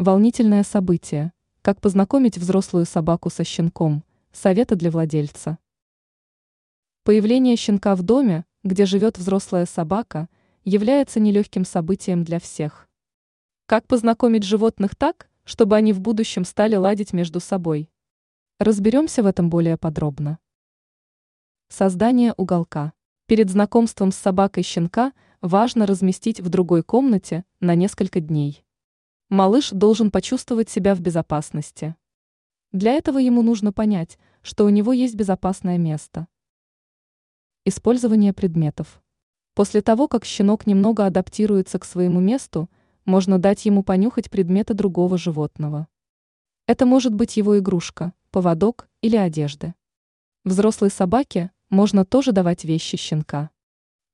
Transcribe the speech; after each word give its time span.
Волнительное 0.00 0.62
событие. 0.62 1.30
Как 1.60 1.82
познакомить 1.82 2.38
взрослую 2.38 2.86
собаку 2.86 3.28
со 3.28 3.44
щенком. 3.44 4.02
Советы 4.32 4.74
для 4.74 4.90
владельца. 4.90 5.58
Появление 7.04 7.54
щенка 7.56 7.94
в 7.94 8.02
доме, 8.02 8.46
где 8.64 8.86
живет 8.86 9.18
взрослая 9.18 9.66
собака, 9.66 10.30
является 10.64 11.20
нелегким 11.20 11.66
событием 11.66 12.24
для 12.24 12.40
всех. 12.40 12.88
Как 13.66 13.86
познакомить 13.86 14.42
животных 14.42 14.96
так, 14.96 15.28
чтобы 15.44 15.76
они 15.76 15.92
в 15.92 16.00
будущем 16.00 16.46
стали 16.46 16.76
ладить 16.76 17.12
между 17.12 17.38
собой? 17.38 17.90
Разберемся 18.58 19.22
в 19.22 19.26
этом 19.26 19.50
более 19.50 19.76
подробно. 19.76 20.38
Создание 21.68 22.32
уголка. 22.38 22.94
Перед 23.26 23.50
знакомством 23.50 24.12
с 24.12 24.16
собакой 24.16 24.62
щенка 24.62 25.12
важно 25.42 25.84
разместить 25.84 26.40
в 26.40 26.48
другой 26.48 26.82
комнате 26.82 27.44
на 27.60 27.74
несколько 27.74 28.20
дней. 28.20 28.64
Малыш 29.30 29.70
должен 29.70 30.10
почувствовать 30.10 30.70
себя 30.70 30.92
в 30.96 31.00
безопасности. 31.00 31.94
Для 32.72 32.94
этого 32.94 33.18
ему 33.18 33.42
нужно 33.42 33.72
понять, 33.72 34.18
что 34.42 34.64
у 34.64 34.70
него 34.70 34.92
есть 34.92 35.14
безопасное 35.14 35.78
место. 35.78 36.26
Использование 37.64 38.32
предметов. 38.32 39.00
После 39.54 39.82
того, 39.82 40.08
как 40.08 40.24
щенок 40.24 40.66
немного 40.66 41.06
адаптируется 41.06 41.78
к 41.78 41.84
своему 41.84 42.18
месту, 42.18 42.68
можно 43.04 43.38
дать 43.38 43.64
ему 43.66 43.84
понюхать 43.84 44.32
предметы 44.32 44.74
другого 44.74 45.16
животного. 45.16 45.86
Это 46.66 46.84
может 46.84 47.14
быть 47.14 47.36
его 47.36 47.56
игрушка, 47.56 48.12
поводок 48.32 48.88
или 49.00 49.14
одежда. 49.14 49.76
Взрослой 50.42 50.90
собаке 50.90 51.52
можно 51.68 52.04
тоже 52.04 52.32
давать 52.32 52.64
вещи 52.64 52.96
щенка. 52.96 53.50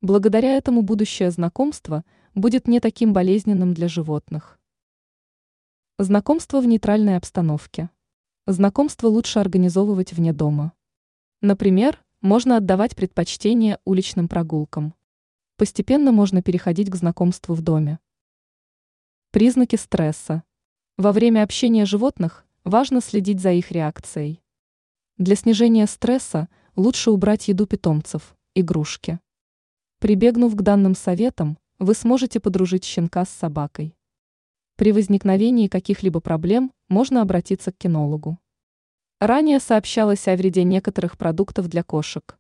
Благодаря 0.03 0.59
этому 0.59 0.83
будущее 0.83 1.31
знакомство 1.31 2.05
будет 2.35 2.69
не 2.69 2.81
таким 2.81 3.15
болезненным 3.15 3.73
для 3.73 3.89
животных. 3.89 4.56
Знакомство 5.99 6.61
в 6.61 6.67
нейтральной 6.67 7.17
обстановке. 7.17 7.89
Знакомство 8.47 9.09
лучше 9.09 9.39
организовывать 9.39 10.13
вне 10.13 10.35
дома. 10.35 10.75
Например, 11.41 12.05
можно 12.21 12.59
отдавать 12.59 12.95
предпочтение 12.95 13.79
уличным 13.87 14.29
прогулкам. 14.29 14.93
Постепенно 15.57 16.13
можно 16.13 16.43
переходить 16.43 16.91
к 16.91 16.97
знакомству 16.97 17.55
в 17.55 17.63
доме. 17.63 17.99
Признаки 19.31 19.77
стресса. 19.77 20.43
Во 20.99 21.13
время 21.13 21.43
общения 21.43 21.87
животных 21.87 22.45
важно 22.63 23.01
следить 23.01 23.41
за 23.41 23.53
их 23.53 23.71
реакцией. 23.73 24.43
Для 25.17 25.35
снижения 25.35 25.87
стресса 25.87 26.51
лучше 26.75 27.11
убрать 27.11 27.49
еду 27.49 27.67
питомцев, 27.67 28.37
игрушки. 28.55 29.19
Прибегнув 30.01 30.55
к 30.57 30.61
данным 30.61 30.95
советам, 30.95 31.57
вы 31.79 31.95
сможете 31.95 32.39
подружить 32.39 32.85
щенка 32.85 33.25
с 33.25 33.31
собакой. 33.31 33.96
При 34.77 34.93
возникновении 34.93 35.69
каких-либо 35.69 36.21
проблем 36.21 36.71
можно 36.89 37.23
обратиться 37.23 37.73
к 37.73 37.79
кинологу. 37.79 38.39
Ранее 39.21 39.59
сообщалось 39.59 40.29
о 40.29 40.37
вреде 40.37 40.65
некоторых 40.65 41.17
продуктов 41.17 41.69
для 41.69 41.83
кошек. 41.83 42.39